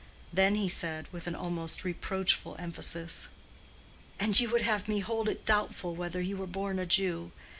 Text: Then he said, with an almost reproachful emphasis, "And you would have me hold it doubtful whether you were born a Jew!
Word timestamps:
Then 0.33 0.55
he 0.55 0.67
said, 0.67 1.05
with 1.11 1.27
an 1.27 1.35
almost 1.35 1.83
reproachful 1.83 2.55
emphasis, 2.57 3.27
"And 4.19 4.39
you 4.39 4.49
would 4.49 4.63
have 4.63 4.87
me 4.89 4.97
hold 4.97 5.29
it 5.29 5.45
doubtful 5.45 5.93
whether 5.93 6.21
you 6.21 6.37
were 6.37 6.47
born 6.47 6.79
a 6.79 6.87
Jew! 6.87 7.31